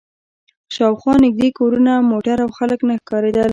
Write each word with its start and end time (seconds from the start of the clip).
شا 0.73 0.85
و 0.91 0.95
خوا 0.99 1.13
نږدې 1.25 1.49
کورونه، 1.59 1.93
موټر 2.11 2.37
او 2.45 2.49
خلک 2.57 2.79
نه 2.87 2.93
ښکارېدل. 3.01 3.49